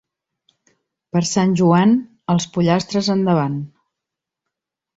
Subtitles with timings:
[1.15, 1.93] Per Sant Joan,
[2.37, 3.63] els pollastres endavant.